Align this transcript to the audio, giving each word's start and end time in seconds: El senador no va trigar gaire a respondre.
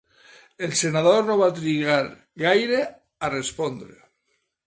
El 0.67 0.71
senador 0.79 1.19
no 1.27 1.35
va 1.41 1.49
trigar 1.59 1.99
gaire 2.45 2.81
a 3.27 3.31
respondre. 3.35 4.01